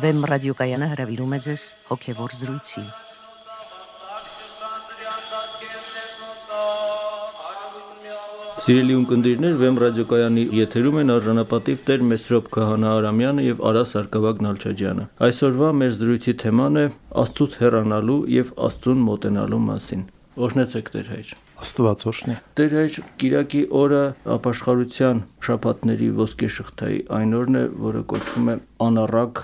[0.00, 2.82] Վեմ ռադիոկայանը հրավիրում է ձեզ հոգևոր զրույցի։
[8.64, 15.06] Սիրելի ունկնդիրներ, Վեմ ռադիոկայանի եթերում են արժանապատիվ Տեր Մեսրոպ Քահանա Արամյանը եւ Արա Սարգսակ Նալչաջյանը։
[15.28, 16.86] Այսօրվա մեր զրույցի թեման է
[17.24, 20.04] Աստծուց հեռանալու եւ Աստծուն մոտենալու մասին։
[20.40, 24.04] Օրհնեցեք Տեր հայր։ Աստված օրհնի։ Տեր հայր, Կիրակի օրը
[24.40, 28.54] ապաշխարության շաբաթների ոսկե շղթայի այն օրն է, որը կոչվում է
[28.86, 29.42] անառակ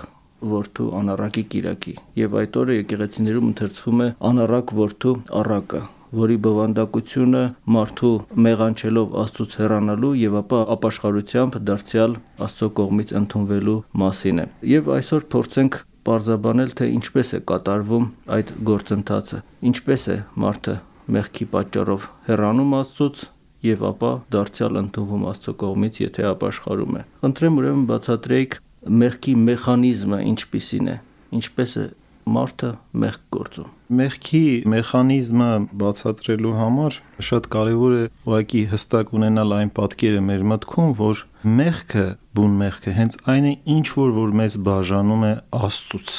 [0.53, 5.83] որդու անառակի Կիրակի, եւ այդ օրը եկեղեցիներում ընթերցվում է անառակ որդու առակը
[6.17, 7.41] որի բովանդակությունը
[7.75, 8.11] մարդու
[8.45, 12.15] մեղանչելով Աստծոց հեռանալու եւ ապա ապաշխարությամբ դարձյալ
[12.47, 18.05] Աստծո կողմից ընդունվելու մասին է։ Եվ այսօր փորձենք parzabanել թե ինչպես է կատարվում
[18.37, 19.41] այդ գործընթացը։
[19.71, 20.75] Ինչպես է մարդը
[21.17, 23.25] մեղքի պատճառով հեռանում Աստծոց
[23.67, 28.57] եւ ապա դարձյալ ընդունվում Աստծո կողմից, եթե ապաշխարում է։ Խնդրեմ ուրեմն բացատրեիք
[28.87, 30.97] մեղքի մեխանիզմը ինչպիսին է։
[31.37, 31.85] Ինչպես է
[32.27, 32.69] մարդը
[33.01, 34.41] մեղք գործում։ Մեղքի
[34.73, 35.49] մեխանիզմը
[35.81, 41.21] բացատրելու համար շատ կարևոր է ուղղակի հստակ ունենալ այն պատկերը մեր մտքում, որ
[41.59, 42.07] մեղքը,
[42.37, 45.31] բուն մեղքը հենց այն է, ինչ որ որ մեզ բաժանում է
[45.67, 46.17] Աստծուց։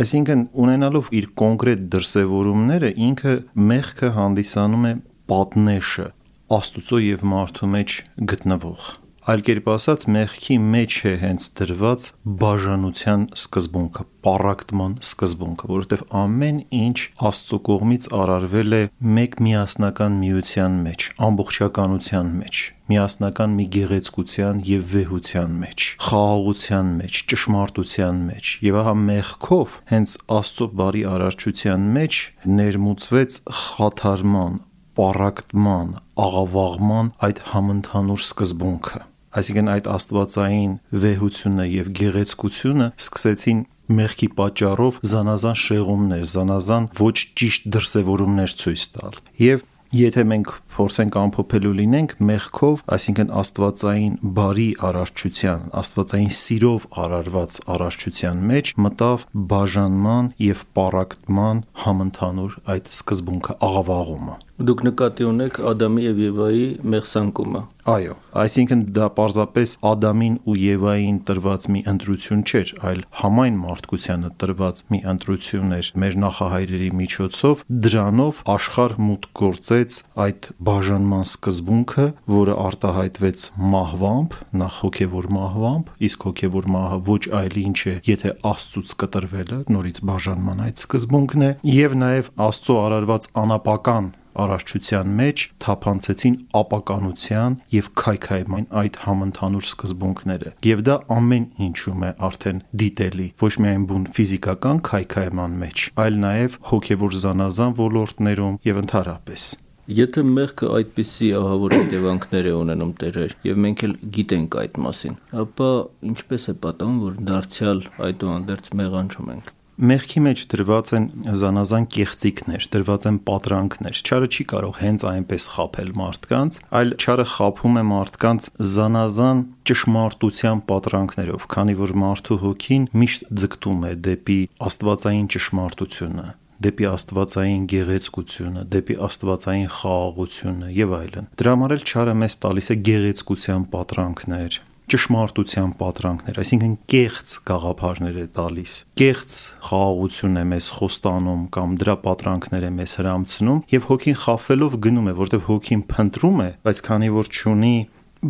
[0.00, 3.36] Այսինքն ունենալով իր կոնկրետ դրսևորումները, ինքը
[3.70, 4.94] մեղքը հանդիսանում է
[5.34, 6.08] պատնեշը
[6.56, 8.00] Աստուծո եւ մարդու մեջ
[8.32, 8.90] գտնվող
[9.28, 12.04] Այլ կերպ ասած, մեղքի մեջ է հենց դրված
[12.40, 16.96] բաժանության սկզբունքը, պարակտման սկզբունքը, որովհետև ամեն ինչ
[17.28, 18.80] Աստծո կողմից արարվել է
[19.18, 28.24] մեկ միասնական միության մեջ, ամբողջականության մեջ, միասնական մի գեղեցկության եւ վեհության մեջ, խաղաղության մեջ, ճշմարտության
[28.30, 32.24] մեջ։ Եվ ահա մեղքով հենց Աստծո բարի արարչության մեջ
[32.56, 34.60] ներմուծվեց խաթարման,
[35.00, 35.94] պարակտման,
[36.28, 40.72] աղավաղման այդ համընդհանուր սկզբունքը այսինքն այդ աստվածային
[41.02, 43.60] վեհությունը եւ գեղեցկությունը սկսեցին
[44.00, 50.50] մեղքի պատճառով զանազան շեղումներ, զանազան ոչ ճիշտ դրսևորումներ ցույց տալ։ Եվ Եթե մենք
[50.80, 60.30] փորձենք ամփոփելու լինենք մեղքով, այսինքն աստվածային բարի արարչության, աստվածային սիրով արարված արարչության մեջ մտավ բաժանման
[60.46, 68.80] եւ պարակտման համընդհանուր այդ սկզբունքը աղավաղումը։ Դուք նկատի ունեք Ադամի եւ Եվայի մեղսանկումը։ Այո, այսինքն
[68.92, 75.72] դա պարզապես Ադամին ու Եվային տրված մի ընտրություն չէր, այլ համայն մարդկությանը տրված մի ընտրություն
[75.78, 79.98] էր մեր նախահայրերի միջոցով, դրանով աշխարհ մուտք գործեց
[80.28, 83.44] այդ բաժանման սկզբունքը, որը արտահայտվեց
[83.74, 90.00] մահվամբ, նախ հոգևոր մահվամբ, իսկ հոգևոր մահը ոչ այլ ինչ է, եթե Աստծուց կտրվելը, նորից
[90.10, 94.10] բաժանման այդ սկզբունքն է, եւ նաեւ Աստծո արարված անապական
[94.40, 102.62] արարչության մեջ թափանցեցին ապականության եւ քայքայման այդ համընդհանուր սկզբունքները եւ դա ամեն ինչում է արդեն
[102.82, 109.50] դիտելի ոչ միայն բուն ֆիզիկական քայքայման մեջ այլ նաեւ հոգեվոր զանազան ոլորտներում եւ ընդհանրապես
[109.90, 115.70] Եթե մեղքը այդպիսի ահավոր հետևանքներ է ունենում Տերեր, եւ մենք էլ գիտենք այդ մասին, ապա
[116.10, 121.04] ինչպես է պատահում, որ դարձյալ այդուհանդերձ մեղանչում ենք մեղքի մեջ դրված են
[121.40, 127.80] զանազան կեղծիքներ, դրված են պատրանքներ։ Չարը չի կարող հենց այնպես խაფել մարդկանց, այլ չարը խափում
[127.80, 129.40] է մարդկանց զանազան
[129.70, 134.38] ճշմարտության պատրանքներով, քանի որ մարդու հոգին միշտ ձգտում է դեպի
[134.68, 136.26] աստվածային ճշմարտությունը,
[136.60, 142.76] դեպի աստվածային գեղեցկությունը, դեպի աստվածային խաղաղությունը եւ այլն։ Դրա համար էլ չարը մեզ տալիս է
[142.90, 144.58] գեղեցկության պատրանքներ,
[144.90, 149.36] ճշմարտության պատրանքներ, այսինքն կեղծ գաղափարներ է տալիս։ Կեղծ
[149.68, 155.14] խաղաղություն է մեզ խոստանում կամ դրա պատրանքներ է մեզ հрамցնում եւ հոգին խաֆելով գնում է,
[155.20, 157.76] որտեղ հոգին փնտրում է, բայց քանի որ չունի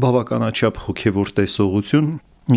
[0.05, 2.11] բավականաչափ հոգևոր տեսողություն,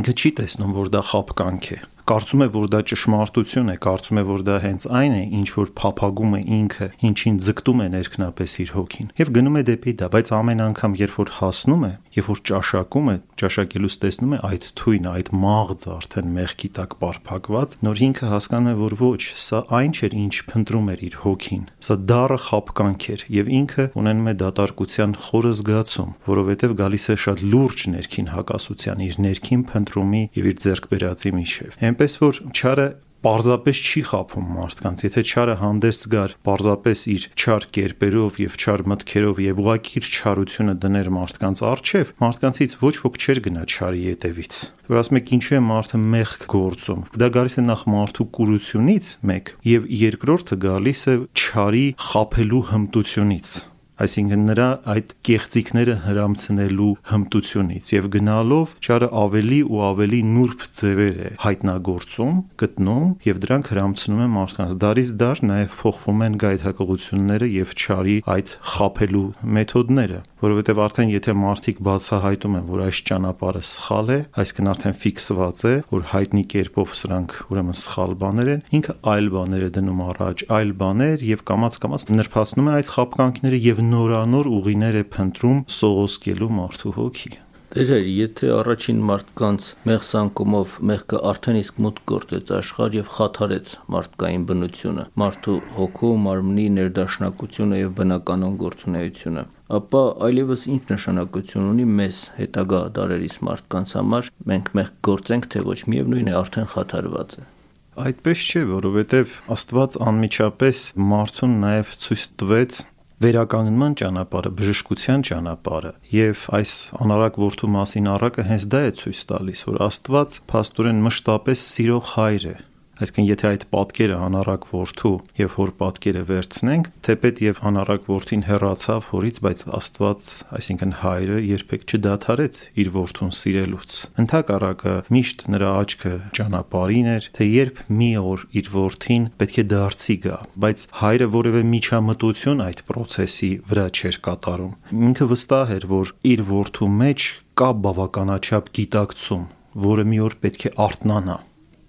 [0.04, 4.24] ինքը չի տեսնում, որ դա խապկանք է կարծում է, որ դա ճշմարտություն է, կարծում է,
[4.28, 8.74] որ դա հենց այն է, ինչ որ փափագում է ինքը, ինչին ձգտում է ներքնապես իր
[8.76, 12.42] հոգին։ Եվ գնում է դեպի դա, բայց ամեն անգամ, երբ որ հասնում է, երբ որ
[12.50, 18.28] ճաշակում է, ճաշակելուց տեսնում է այդ թույնը, այդ մաղձը արդեն մեղքի տակ բարփակված, նոր ինքը
[18.34, 23.08] հասկանում է, որ ոչ, սա այն չէր, ինչ փնտրում էր իր հոգին։ Սա դառը խապկանք
[23.14, 29.04] էր եւ ինքը ունենում է դատարկության խորը զգացում, որովհետեւ գալիս է շատ լուրջ ներքին հակասության
[29.08, 32.88] իր ներքին փնտրումի եւ իր ձեռք բերածի միջև այնպես որ չարը
[33.24, 39.40] պարզապես չի խափում մարդկանց, եթե չարը հանդես գար պարզապես իր չար կերպերով եւ չար մտքերով
[39.44, 44.62] եւ ուղղակի իր չարությունը դներ մարդկանց առջև, մարդկանցից ոչ ոք չէր գնա չարի ետևից։
[44.92, 49.54] Որ ասում եք ինչու է մարդը մեղք գործում։ Դա գալիս է նախ մարդու կուրությունից մեկ
[49.72, 53.60] եւ երկրորդը գալիս է չարի խափելու հմտությունից
[54.02, 61.32] այսինքն նրա այդ կեղծիքները հрамցնելու հմտությունից եւ գնալով ճարը ավելի ու ավելի նուրբ ձևեր է
[61.46, 68.18] հայտնագործում, գտնում եւ դրանք հрамցնում է մարդկանց։ Դարից դար նաեւ փոխվում են գայթակղությունները եւ ճարի
[68.34, 74.72] այդ խափելու մեթոդները որովհետեւ արդեն եթե մարդիկ բացահայտում են, որ այս ճանապարհը սխալ է, այսինքն
[74.74, 79.72] արդեն ֆիքսված է, որ հայտնի կերպով սրանք ուրեմն սխալ բաներ են, ինքը այլ բաներ է
[79.78, 85.08] դնում առաջ, այլ բաներ եւ կամած կամած նրբացնում է այդ խապկանքները եւ նորանոր ուղիներ է
[85.16, 87.36] փնտրում սողոսկելու մարդու հոգի։
[87.74, 95.06] Դերեր, եթե առաջին մարդկանց մեղսանկումով մեղքը արդեն իսկ մուտք գործեց աշխարհ եւ խաթարեց մարդկային բնությունը,
[95.24, 99.46] մարդու հոգու, մարմնի ներդաշնակությունը եւ բնականon գործունեությունը,
[99.80, 105.80] ապա այլևս ինչ նշանակություն ունի մեզ հետագա դարերից մարդկանց համար, մենք մեղք գործենք թե ոչ,
[105.90, 107.50] միևնույն է արդեն խաթարված է։
[107.94, 110.80] Այդպես չէ, որովհետև Աստված անմիջապես
[111.10, 112.78] մարդուն նաև ցույց տվեց
[113.24, 116.74] վերականգնման ճանապարհը, բժշկության ճանապարհը եւ այս
[117.04, 122.48] անարակ որդու մասին առակը հենց դա է ցույց տալիս, որ Աստված փաստորեն մշտապես սիրող հայր
[122.54, 122.56] է
[123.04, 129.10] Այսինքն եթե այդ պատկերը անառակ որդու եւ հոր պատկերը վերցնենք, թեպետ եւ անառակ որդին հեռացավ
[129.12, 130.28] հորից, բայց Աստված,
[130.58, 137.84] այսինքն հայրը երբեք չդադարեց իր որդուն սիրելուց։ Ընթակառակը միշտ նրա աչքը ճանապարհին էր, թե երբ
[138.00, 143.88] մի օր իր որդին պետք է դարձի գա, բայց հայրը որևէ միջամտություն այդ process-ի վրա
[144.00, 144.76] չէր կատարում։
[145.12, 149.50] Ինքը վստահ էր, որ իր որդու մեջ կա բավականաչափ գիտակցում,
[149.92, 151.42] որը մի օր պետք է արթնանա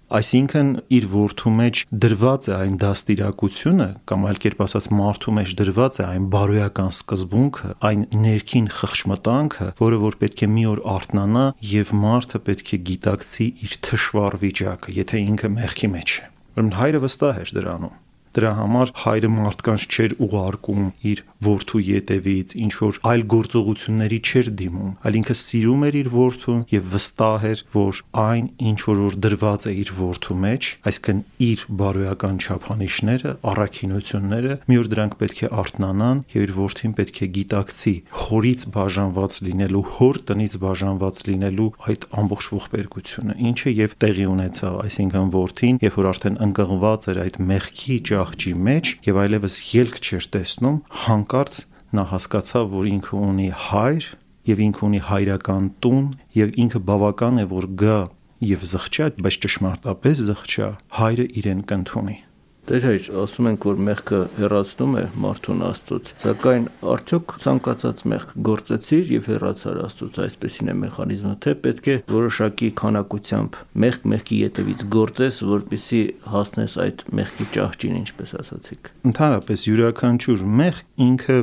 [0.05, 5.97] Այսինքն իր ворթու մեջ դրված է այն դաստիարակությունը կամ այլ կերպ ասած մարդու մեջ դրված
[5.97, 11.97] է այն բարոյական սկզբունքը, այն ներքին խխշմտանքը, որը որ պետք է մի օր արթնանա եւ
[12.05, 17.45] մարդը պետք է գիտակցի իր թշվառ վիճակը, եթե ինքը մեղքի մեջ է։ Ուրեմն հայրը վստահ
[17.45, 18.01] էր դրանում
[18.35, 24.91] Դրա համար հայրը մարդկանց չէր ուղարկում իր որդու յետևից, ինչ որ այլ գործողությունների չէր դիմում,
[25.05, 29.65] այլ ինքը սիրում էր իր որդուն եւ վստահ էր, որ այն ինչ որ որ դրված
[29.65, 36.23] է իր որդու մեջ, այսինքն իր բարոյական չափանիշները, առաքինությունները, մի օր դրանք պետք է արտնանան
[36.35, 37.95] եւ իր որդին պետք է գիտակցի
[38.25, 45.31] հորից բաժանված լինելու, հոր տնից բաժանված լինելու այդ ամբողջ ողբերգությունը, ինչը եւ տեղի ունեցավ, այսինքն
[45.35, 50.77] որդին, երբ որ արդեն ընկղված էր այդ մեղքի ջահջի մեջ եւ այլևս ելք չէր տեսնում,
[51.05, 51.57] հանկարծ
[51.95, 54.07] նա հասկացավ, որ ինքը ունի հայր
[54.49, 56.07] եւ ինքը ունի հայրական տուն
[56.39, 57.99] եւ ինքը բավական է որ գա
[58.45, 60.69] եւ զղջա, բայց ճշմարտապես զղջա,
[60.99, 62.17] հայրը իրեն կընդունի։
[62.65, 62.85] Տեր
[63.21, 66.63] ասում ենք, որ մեղքը հեռացնում է մարդուն Աստծոց, սակայն
[66.95, 73.59] արդյոք ցանկացած մեղք գործեցիր եւ հեռացար Աստծոց, այսպեսին է մեխանիզմը, թե պետք է որոշակի քանակությամբ
[73.85, 76.01] մեղք մեղքի յետևից գործես, որպիսի
[76.33, 81.37] հասնես այդ մեղքի ճահճին, ինչպես ասացիք։ Ընդհանրապես յուրաքանչյուր մեղք ինքը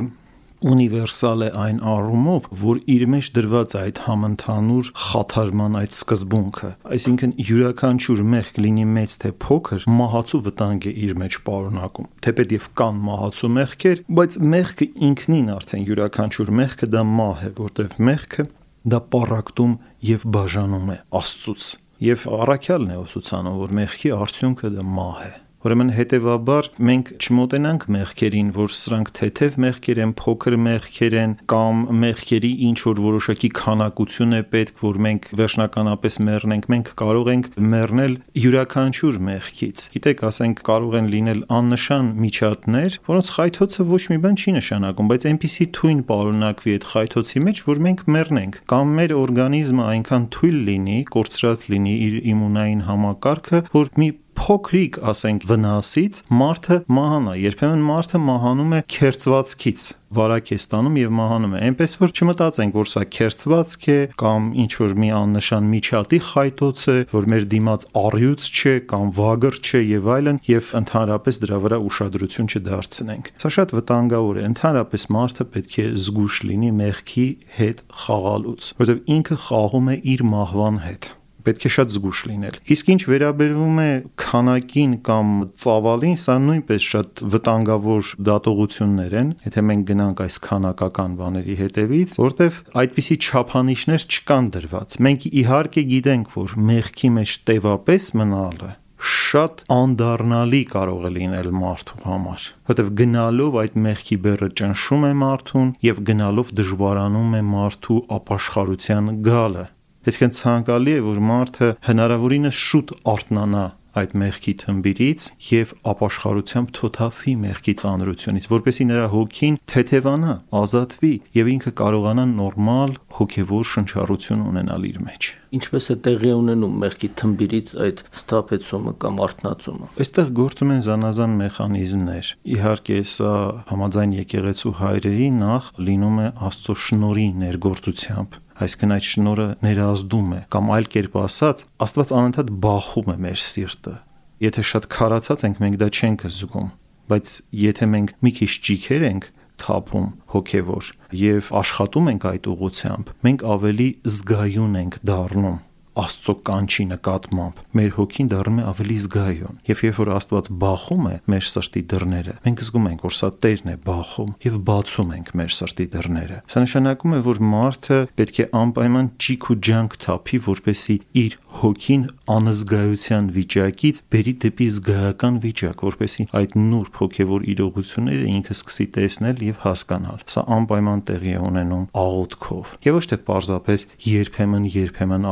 [0.63, 7.35] ունիվերսալ է այն առումով, որ իր մեջ դրված է այդ համընդհանուր խաթարման այդ սկզբունքը։ Այսինքն
[7.49, 12.99] յուրաքանչյուր մեղք լինի մեծ թե փոքր, մահացու վտանգ է իր մեջ պարունակում։ Թեպետ եւ կան
[13.09, 18.47] մահացու մեղքեր, բայց մեղքը ինքնին արդեն յուրաքանչյուր մեղքը դա մահ է, որտեղ մեղքը
[18.83, 19.77] դա պարակտում
[20.13, 21.69] եւ բաժանում է Աստծուց։
[22.03, 25.31] Եվ առաքյալն է ուսուցանում, որ մեղքի արդյունքը դա մահ է։
[25.63, 32.49] Ուրեմն հետեւաբար մենք չմոտենանք մեղքերին, որ սրանք թեթև մեղքեր են, փոքր մեղքեր են կամ մեղքերի
[32.67, 39.19] ինչ որ որոշակի քանակություն է պետք, որ մենք վերջնականապես մեռնենք։ Մենք կարող ենք մեռնել յուրաքանչյուր
[39.29, 45.13] մեղքից։ Գիտեք, ասենք կարող են լինել աննշան միջատներ, որոնց խայթոցը ոչ մի բան չի նշանակում,
[45.13, 50.59] բայց այնպիսի թույն պարունակվի այդ խայթոցի մեջ, որ մենք մեռնենք։ Կամ մեր օրգանիզմը այնքան թույլ
[50.67, 58.19] լինի, կորցրած լինի իր իմունային համակարգը, որ մի փոքրիկ, ասենք, վնասից մարդը մահանա։ Երբեմն մարդը
[58.27, 63.87] մահանում է քերծվածքից, վարակ է ստանում եւ մահանում է։ Այնպես որ չմտածենք, որ սա քերծվածք
[63.93, 69.13] է կամ ինչ որ մի աննշան միջատի խայտոց է, որ մեր դիմաց առյուծ չէ կամ
[69.17, 75.09] վագր չէ եւ այլն եւ ընդհանրապես դրա վրա ուշադրություն չդարձնենք։ Սա շատ վտանգավոր է։ Ընդհանրապես
[75.17, 81.13] մարդը պետք է զգուշ լինի մեղքի հետ խաղալուց, որովհետեւ ինքը խաղում է իր մահվան հետ
[81.47, 83.89] պետք է շատ զգուշ լինել։ Իսկ ինչ վերաբերվում է
[84.23, 85.33] քանակին կամ
[85.63, 92.61] ծավալին, սա նույնպես շատ վտանգավոր դատողություններ են, եթե մենք գնանք այս քանակական բաների հետևից, որտեվ
[92.83, 98.71] այդպիսի չափանիշներ չկան դրված։ Մենք իհարկե գիտենք, որ մեղքի մեջ տևապես մնալը
[99.03, 105.73] շատ անդառնալի կարող է լինել մարդու համար, որովհետև գնալով այդ մեղքի բեռը ճնշում է մարդուն
[105.83, 109.65] եւ գնալով դժվարանում է մարդու ապաշխարության գալը
[110.03, 117.75] Այսինքն ցանկալի է, որ մարդը հնարավորինս շուտ արթնանա այդ մեղքի թմբիրից եւ ապաշխարությամբ թոթափի մեղքի
[117.83, 120.33] ծանրությունից, որպեսի նրա հոգին թեթևանա,
[120.63, 127.09] ազատվի եւ ինքը կարողանա նորմալ հոգեվոր շնչառություն ունենալ իր մեջ ինչպես է տեղի ունենում մեղքի
[127.19, 133.33] թմբիրից այդ սթափեցումը կամ արթնացումը։ Այստեղ գործում են զանազան մեխանիզմներ։ Իհարկե, սա
[133.69, 140.71] համաձայն եկեղեցու հայրերի նախ լինում է Աստծո շնորհի ներգործությամբ այսինքն այդ շնորհը ներազդում է կամ
[140.77, 143.95] այլ կերպ ասած Աստված անընդհատ բախում է մեր սիրտը
[144.43, 146.69] եթե շատ քարացած ենք մենք դա չենք զգում
[147.13, 149.27] բայց եթե մենք մի քիչ ճիքեր ենք
[149.63, 150.89] թափում հոգևոր
[151.19, 155.59] եւ աշխատում ենք այդ ուղությամբ մենք ավելի զգայուն ենք դառնում
[155.99, 161.15] Աստծո կանչի նկատմամբ մեր հոգին դառնում է ավելի զգայուն եւ երբ որ Աստված բախում է
[161.33, 165.55] մեր սրտի դռները մենք զգում ենք որ սա Տերն է բախում եւ բացում ենք մեր
[165.59, 170.97] սրտի դռները սա նշանակում է որ մարդը պետք է անպայման ճիք ու ջանք թափի որպեսի
[171.23, 178.87] իր հոգին անզգայության վիճակից բերի դեպի զգայական վիճակ, որպեսի այդ նուրբ հոգևոր իրողությունները ինքը սկսի
[178.97, 185.29] տեսնել եւ հասկանալ։ Սա անպայման տեղի է ունենում աղոթքով։ Եվ ոչ թե պարզապես երբեմն երբեմն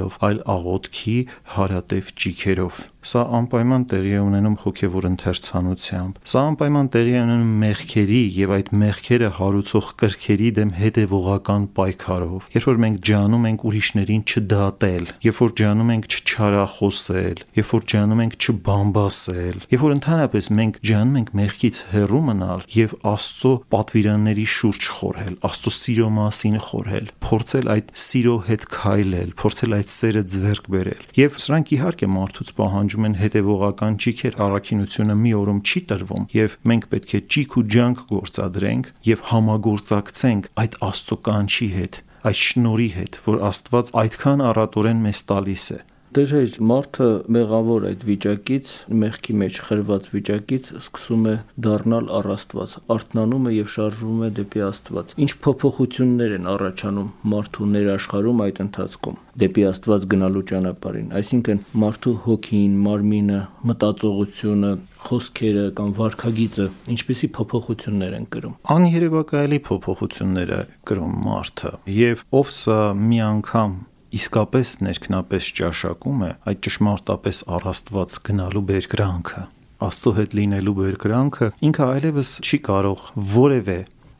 [0.00, 1.16] աղոթելով, այլ աղոթքի
[1.54, 8.18] հարատև ճիքերով Սա անպայման տեղի է ունենում հոգևոր ընթերցանությամբ։ Սա անպայման տեղի է ունենում մեղքերի
[8.36, 15.08] եւ այդ մեղքերը հարուցող կրքերի դեմ հետևողական պայքարով։ Երբ որ մենք ջանում ենք ուրիշներին չդատել,
[15.24, 21.18] երբ որ ջանում ենք չչարախոսել, երբ որ ջանում ենք չբամբասել, երբ որ ընդհանրապես մենք ջանում
[21.20, 27.92] ենք մեղքից հեռու մնալ եւ Աստծո պատվիրանների շուրջ խորհել, Աստծո սիրո մասին խորհել, փորձել այդ
[28.04, 33.14] սիրո հետ քայլել, փորձել այդ սերը ձեռք բերել։ Եվ սրանք իհարկե մարդուց պահանջ պահանջում են
[33.20, 38.90] հետևողական ճիքեր, առաքինությունը մի օրում չի տրվում եւ մենք պետք է ճիք ու ջանք գործադրենք
[39.06, 45.66] եւ համագործակցենք այդ Աստծո կանչի հետ, այդ շնորի հետ, որ Աստված այդքան առատորեն մեզ տալիս
[45.70, 45.78] է
[46.10, 51.34] Դեր հեչ մարդը մեղավոր այդ վիճակից, մեղքի մեջ խրված վիճակից սկսում է
[51.66, 58.42] դառնալ առաստված, արթնանում է եւ շարժվում է դեպի Աստված։ Ինչ փոփոխություններ են առաջանում մարդու ներաշխարում
[58.50, 63.38] այդ ընթացքում դեպի Աստված գնալու ճանապարհին։ Այսինքն մարդու հոգին, մարմինը,
[63.70, 72.52] մտածողությունը, խոսքերը կամ վարքագիծը ինչպեսի փոփոխություններ են կրում։ Աներևակայելի փոփոխություններ է կրում մարդը եւ ով
[72.58, 73.78] սա մի անգամ
[74.18, 79.42] իսկապես ներքնապես ճաշակում է այդ ճշմարտապես առաստված գնալու բերկրանքը
[79.80, 83.76] Աստծո հետ լինելու բերկրանքը ինքը այլևս չի կարող որևէ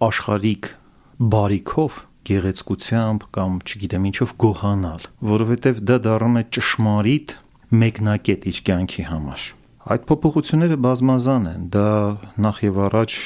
[0.07, 0.69] աշխարհիկ
[1.35, 1.99] բարիքով
[2.31, 7.35] գեղեցկությամբ կամ չգիտեմ ինչով գոհանալ, որովհետև դա դառնում է ճշմարիտ
[7.83, 9.45] մեկնակետ իր կյանքի համար։
[9.91, 11.93] Այդ փոփոխությունները բազմազան են, դա
[12.45, 13.19] նախ եւ առաջ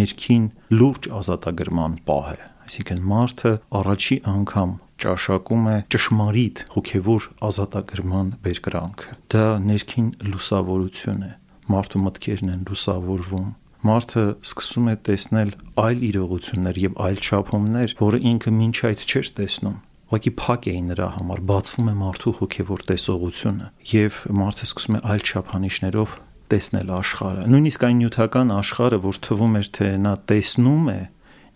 [0.00, 0.46] ներքին
[0.78, 3.50] լուրջ ազատագրման պահ է, այսինքն մարդը
[3.80, 4.72] առաջի անգամ
[5.02, 11.30] ճաշակում է ճշմարիտ հոգևոր ազատագրման բերկրանքը։ Դա ներքին լուսավորություն է։
[11.74, 13.48] Մարդու մտքերն են լուսավորվում,
[13.90, 19.78] մարդը սկսում է տեսնել այլ իրողություններ եւ այլ չափումներ, որը ինքը ոչ այդ չէր տեսնում
[20.10, 25.22] ուղղակի փակ էին նրա համար, բացվում է մարդու հոգևոր տեսողությունը եւ մարդը սկսում է այլ
[25.30, 26.16] չափանիշներով
[26.50, 31.00] տեսնել աշխարհը։ Նույնիսկ այն նյութական աշխարհը, որ թվում էր թե նա տեսնում է,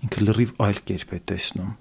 [0.04, 1.72] ինքը լրիվ այլ կերպ է տեսնում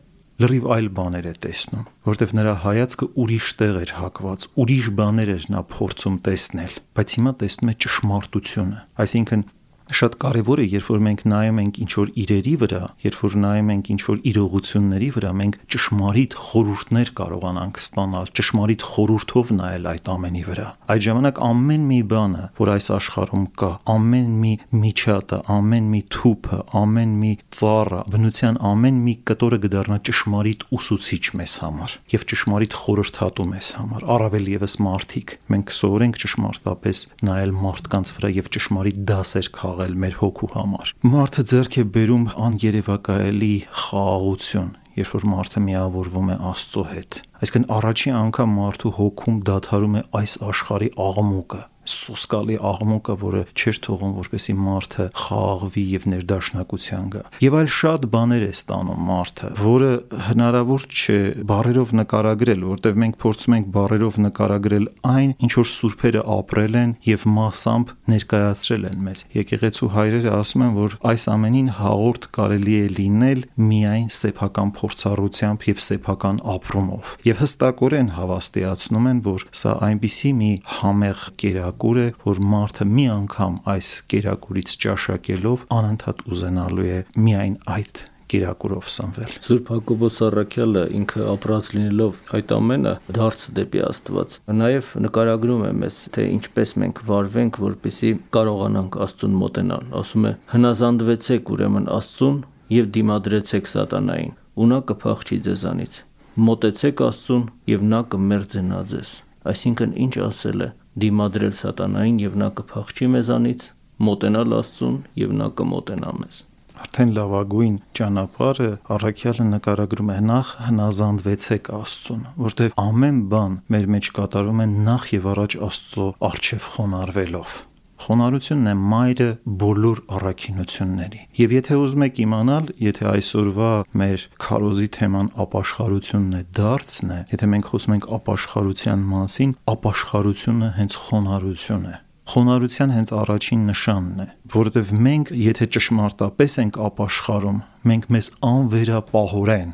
[0.41, 5.45] լրիվ այլ բաներ է տեսնում, որտեվ նրա հայացքը ուրիշ տեղ էր հակված, ուրիշ բաներ էր
[5.53, 9.45] նա փորձում տեսնել, բայց հիմա տեսնում է ճշմարտությունը։ Այսինքն
[9.91, 13.71] շատ կարևոր է, երբ որ մենք նայում ենք ինչ որ իրերի վրա, երբ որ նայում
[13.73, 20.43] ենք ինչ որ իրողությունների վրա, մենք ճշմարիտ խորհուրդներ կարողանանք ստանալ, ճշմարիտ խորհուրդով նայել այդ ամենի
[20.47, 26.01] վրա։ Այդ ժամանակ ամեն մի բանը, որ այս աշխարհում կա, ամեն մի միջատը, ամեն մի
[26.13, 32.77] թուփը, ամեն մի ծառը, բնության ամեն մի կտորը կդառնա ճշմարիտ ուսուցիչ մեզ համար եւ ճշմարիտ
[32.83, 39.49] խորհրդատու մեզ համար, առավել եւս մարդիկ։ Մենք սովորենք ճշմարտապես նայել մարդկանց վրա եւ ճշմարիտ դասեր
[39.53, 43.53] քաղել խաղալ մեր հոգու համար։ Մարդը ձեռք է բերում անկերևակայելի
[43.83, 50.03] խաղաղություն, երբ որ մարդը միավորվում է Աստծո հետ։ Այսինքն առաջի անգամ մարդու հոգում դադարում է
[50.21, 57.57] այս աշխարհի աղմուկը, սոսկալի աղմուկը, որը չէր թողում, որպեսի մարդը խաղաղվի եւ ներդաշնակության գա։ Եվ
[57.59, 59.91] այլ շատ բաներ է ստանում մարդը, որը
[60.27, 61.17] հնարավոր չէ
[61.49, 67.25] բարերով նկարագրել, որտեղ մենք փորձում ենք բարերով նկարագրել այն, ինչ որ սուրբերը ապրել են եւ
[67.33, 73.43] մասամբ ներկայացրել են մեզ։ Եկեղեցու հայրերը ասում են, որ այս ամենին հաղորդ կարելի է լինել
[73.73, 80.51] միայն սեփական փորձառությամբ եւ սեփական ապրումով։ Եվ հստակորեն հավաստիացնում են, որ սա այնպիսի մի
[80.83, 87.55] համեղ կերակ կերակուր է, որ մարդը մի անգամ այս կերակուրից ճաշակելով անընդհատ ուզենալու է միայն
[87.73, 88.01] այդ
[88.33, 95.63] կերակուրով սնվել։ Սուրբ Հակոբոս Առաքյալը ինքը ապրած լինելով այդ ամենը դարձ դեպի Աստված։ Նաև նկարագրում
[95.63, 100.33] է մեզ, թե ինչպես մենք վարվենք, որպեսի կարողանանք Աստծուն մոտենալ։ Ասում է.
[100.53, 102.39] հնազանդվեցեք ուրեմն Աստծուն
[102.73, 105.99] եւ դիմադրեցեք սատանային, ու նա կփախչի ձեզանից։
[106.33, 109.11] Մոտեցեք Աստծուն եւ նա կմերձենա ձեզ։
[109.53, 110.69] Այսինքն ինչ ասել է
[111.01, 113.67] դիմադրել սատանային եւ նա կփախչի մեզանից,
[114.07, 116.41] մոտենալ Աստծուն եւ նա կմոտենա մեզ
[116.83, 124.63] արդեն լավագույն ճանապարհը առաքյալը նկարագրում է նախ հնազանդվեցեք Աստծուն, որտեղ ամեն բան մեր մեջ կատարվում
[124.63, 127.55] է նախ եւ առաջ Աստծո արչեւ խոնարհվելով։
[128.03, 129.25] Խոնարհությունն է մայրը
[129.63, 133.69] բոլոր առաքինությունների։ Եվ եթե ուզում եք իմանալ, եթե այսօրվա
[134.01, 140.97] մեր քարոզի թեման ապաշխարությունն է, դարձն է, եթե մենք խոսում ենք ապաշխարության մասին, ապաշխարությունը հենց
[141.03, 141.95] խոնարհություն է
[142.33, 147.57] խոնարհության հենց առաջին նշանն է, որովհետև մենք, եթե ճշմարտապես ենք ապաշխարում,
[147.91, 149.73] մենք մեզ անվերապահորեն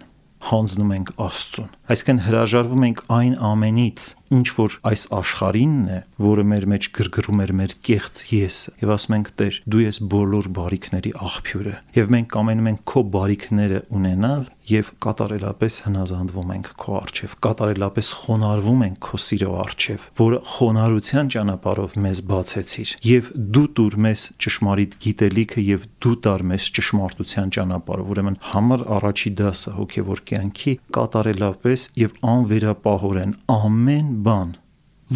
[0.50, 4.06] հանձնում ենք Աստծուն։ Այսինքն հրաժարվում ենք այն ամենից,
[4.40, 9.16] ինչ որ այս աշխարհինն է, որը մեր մեջ գրգռում էր մեր կեղծ եսը, եւ ասում
[9.20, 14.92] ենք Տեր, դու ես բոլոր բարիքների աղբյուրը, եւ մենք կամենում ենք քո բարիքները ունենալ եւ
[15.06, 22.22] կատարելապես հնազանդվում ենք քո արչեւ, կատարելապես խոնարհվում ենք քո սիրո արչեւ, որը խոնարհության ճանապարհով մեզ
[22.30, 28.86] բացեցիր եւ դու տուր մեզ ճշմարիտ գիտելիքը եւ դու տար մեզ ճշմարտության ճանապարհով, ուրեմն համար
[29.00, 34.56] առաջի դասը հոգեվոր կյանքի կատարելապես եւ անվերապահորեն ամեն բան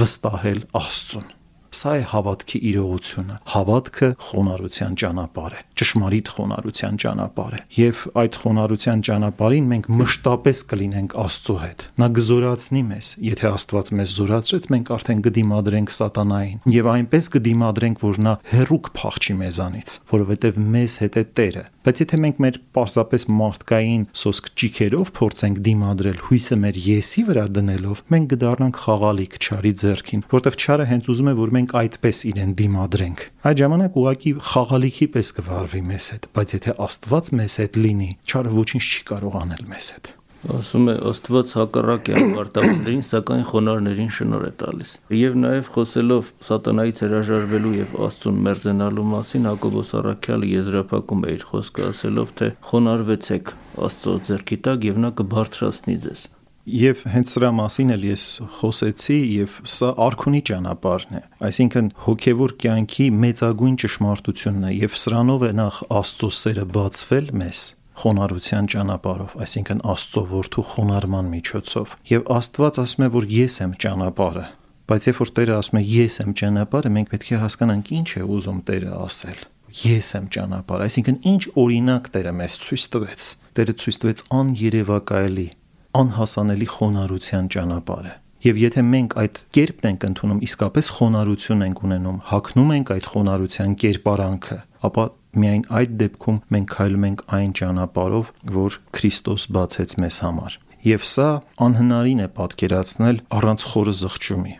[0.03, 1.32] վստահել Աստծուն
[1.73, 9.03] Սա է հավատքի իրողությունը։ Հավատքը խոնարհության ճանապարհ է, ճշմարիտ խոնարհության ճանապարհ է։ Եվ այդ խոնարհության
[9.09, 15.23] ճանապարհին մենք մշտապես կլինենք Աստծո հետ։ Նա գզորացնի մեզ, եթե Աստված մեզ զորացրեց, մենք արդեն
[15.27, 21.65] կդիմադրենք սատանային եւ այնպես կդիմադրենք, որ նա հերուկ փախչի մեզանից, որովհետեւ մեզ հետ է Տերը։
[21.83, 28.01] Բայց եթե մենք մեր պարզապես մարդկային սոսկ ճիքերով փորձենք դիմադրել հույսը մեր եսի վրա դնելով,
[28.13, 32.51] մենք կդառնանք խաղալիք չարի ձեռքին, որտեղ չարը հենց ուզում է, որ մենք մենք այդպես իրեն
[32.59, 38.09] դիմադրենք։ Այդ ժամանակ ուղակի խաղալիքի պես կվարվի մեզ հետ, բայց եթե Աստված մեզ հետ լինի,
[38.27, 40.11] չարը ոչինչ չի կարող անել մեզ հետ
[40.43, 46.99] ասում է Աստված հակառակ է արտավորներին, սակայն խոնարհներին շնոր է տալիս։ Եվ նաև խոսելով սատանայից
[47.05, 53.55] հրաժարվելու եւ Աստծուն մերձենալու մասին Հակոբոս Արաքյալը եզրափակում է իր խոսքը ասելով, թե խոնարհվեցեք
[53.87, 56.27] Աստծո ձեռքի տակ եւ նա կբարձրացնի ձեզ։
[56.63, 63.07] Եվ հենց սրա մասին էլ ես խոսեցի եւ սա արքունի ճանապարհն է։ Այսինքն հոգեվոր կյանքի
[63.19, 67.63] մեծագույն ճշմարտությունն է եւ սրանով է նախ Աստծո սերը բացվել մեզ
[67.99, 74.45] խոնարհության ճանապարհով, այսինքն Աստծո որդու խոնարհման միջոցով։ Եվ Աստված ասում է, որ ես եմ ճանապարհը։
[74.87, 78.23] Բայց երբ որ Տերը ասում է ես եմ ճանապարհը, մենք պետք է հասկանանք ինչ է
[78.23, 83.99] ուզում Տերը ասել ես եմ ճանապարհ, այսինքն ինչ օրինակ Տերը մեզ ցույց տվեց։ Տերը ցույց
[84.03, 85.47] տվեց աներևակայելի
[85.93, 92.17] անհասանելի խոնարհության ճանապարհ է։ Եվ եթե մենք այդ կերպն ենք ընդունում, իսկապես խոնարհություն ենք ունենում,
[92.27, 94.57] հակնում ենք այդ խոնարհության կերպարանքը,
[94.89, 95.05] ապա
[95.43, 101.29] միայն այդ դեպքում մենք քայլում ենք այն ճանապարհով, որ Քրիստոս բացեց մեզ համար։ Եվ սա
[101.63, 104.55] անհնարին է պատկերացնել առանց խորը զղջումի,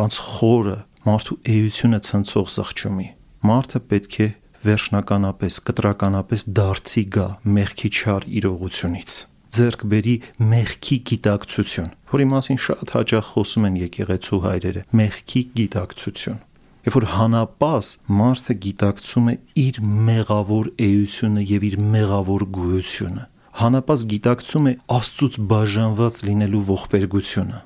[0.00, 0.76] առանց խորը
[1.10, 3.08] մարդու էությունը ցնցող զղջումի։
[3.50, 4.28] Մարդը պետք է
[4.64, 7.28] վերջնականապես, կտրականապես դարձի գա
[7.60, 9.20] մեղքի չար իրողությունից
[9.54, 10.14] ձեռք բերի
[10.50, 16.38] մեղքի գիտակցություն, որի մասին շատ հաճախ խոսում են եկեղեցու հայրերը, մեղքի գիտակցություն։
[16.80, 17.88] Երբ որ հանապազ
[18.20, 23.24] մարդը գիտակցում է իր մեղավոր էությունը եւ իր մեղավոր գոյությունը,
[23.60, 27.58] հանապազ գիտակցում է Աստծուց բաժանված լինելու ողբերգությունը։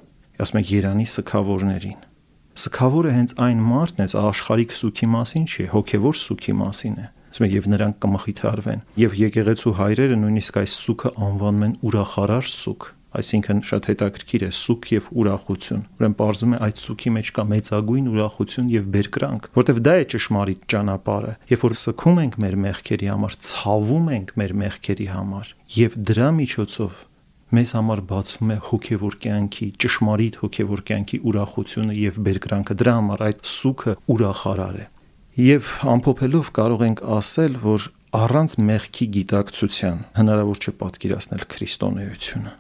[0.45, 2.01] Ասում եք Երանի սքավորներին։
[2.65, 7.55] Սքավորը հենց այն մարդն է, աշխարհիկ սուքի մասին չի, հոգևոր սուքի մասին է ասում են
[7.55, 13.89] եւ նրանք կմխիթարվեն եւ եկեղեցու հայրերը նույնիսկ այս սուքը անվանում են ուրախարար սուք այսինքն շատ
[13.91, 18.87] հետաքրքիր է սուք եւ ուրախություն ուրեմն parzum է այդ սուքի մեջ կա մեծագույն ուրախություն եւ
[18.95, 24.33] բերկրանք որտեվ դա է ճշմարիտ ճանապարհը երբ որ սքում ենք մեր մեղքերի համար ցավում ենք
[24.43, 27.03] մեր մեղքերի համար եւ դրա միջոցով
[27.55, 33.45] մեզ համար բացվում է հոգևոր կյանքի ճշմարիտ հոգևոր կյանքի ուրախությունը եւ բերկրանքը դրա համար այդ
[33.55, 34.87] սուքը ուրախարար է
[35.35, 42.53] Եվ ամփոփելով կարող ենք ասել, որ առանց մեղքի գիտակցության հնարավոր չէ պատկերացնել քրիստոնեությունը։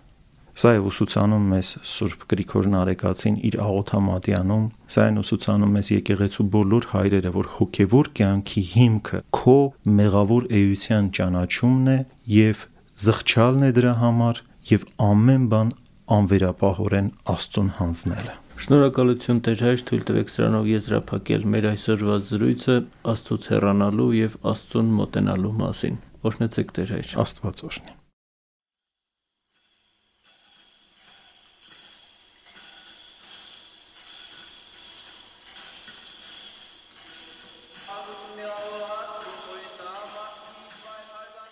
[0.58, 6.88] Սա է ուսուցանում մեզ Սուրբ Գրիգոր Նարեկացին իր աղոթամատյանում, սա են ուսուցանում մեզ եկեղեցու բոլոր
[6.94, 9.58] հայրերը, որ հոգևոր կյանքի հիմքը քո
[10.02, 11.98] մեղավոր էության ճանաչումն է
[12.42, 12.68] եւ
[13.06, 15.76] զղջալն է դրա համար եւ ամեն բան
[16.18, 22.76] անվերապահորեն Աստծուն հանձնելը։ Շնորհակալություն Տեր հայր թույլ տվեք սրանով եզրափակել մեր այսօրվա զրույցը
[23.12, 25.98] Աստծոց հեռանալու եւ Աստծուն մոտենալու մասին։
[26.30, 27.92] Օրհնեցեք Տեր հայր։ Աստված օրհնի։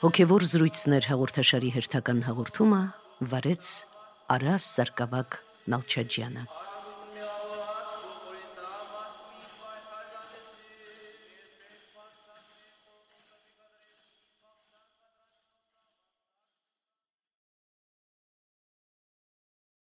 [0.01, 2.83] Հոգևոր զրույցներ հաղորդաշարի հերթական հաղորդումը
[3.37, 3.77] վարեց
[4.33, 5.41] Արաս Սարգսակ
[5.77, 6.62] Նալչաջյանը։